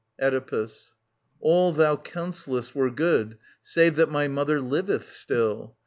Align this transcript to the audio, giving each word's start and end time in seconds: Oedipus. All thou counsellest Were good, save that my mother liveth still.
Oedipus. 0.19 0.95
All 1.41 1.73
thou 1.73 1.95
counsellest 1.95 2.73
Were 2.73 2.89
good, 2.89 3.37
save 3.61 3.97
that 3.97 4.09
my 4.09 4.27
mother 4.27 4.59
liveth 4.59 5.11
still. 5.11 5.75